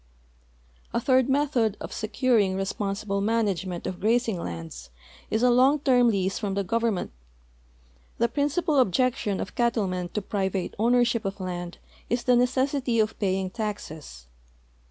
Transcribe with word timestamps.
A 0.95 0.99
third 0.99 1.29
method 1.29 1.77
of 1.79 1.93
securing 1.93 2.55
responsible 2.55 3.21
management 3.21 3.85
of 3.85 3.99
graz 3.99 4.27
ing 4.27 4.39
lands 4.39 4.89
is 5.29 5.43
a 5.43 5.51
long 5.51 5.77
term 5.79 6.07
lease 6.07 6.39
from 6.39 6.55
the 6.55 6.63
government. 6.63 7.11
The 8.17 8.27
prin 8.27 8.47
cipal 8.47 8.81
objection 8.81 9.39
of 9.39 9.53
cattlemen 9.53 10.09
to 10.15 10.21
private 10.23 10.73
ownership 10.79 11.23
of 11.23 11.39
land 11.39 11.77
is 12.09 12.23
the 12.23 12.35
necessity 12.35 12.99
of 12.99 13.19
i)aying 13.19 13.53
taxes. 13.53 14.25